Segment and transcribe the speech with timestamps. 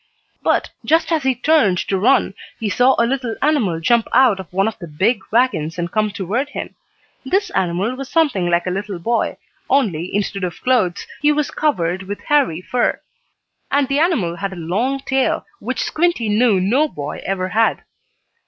[0.41, 4.51] But, just as he turned to run, he saw a little animal jump out of
[4.51, 6.73] one of the big wagons, and come toward him.
[7.23, 9.37] This animal was something like a little boy,
[9.69, 12.99] only, instead of clothes, he was covered with hairy fur.
[13.69, 17.83] And the animal had a long tail, which Squinty knew no boy ever had.